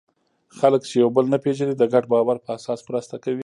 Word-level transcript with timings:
خلک 0.59 0.81
چې 0.89 0.95
یو 1.01 1.09
بل 1.15 1.25
نه 1.33 1.37
پېژني، 1.43 1.75
د 1.77 1.83
ګډ 1.93 2.03
باور 2.13 2.37
په 2.43 2.49
اساس 2.57 2.79
مرسته 2.89 3.15
کوي. 3.23 3.39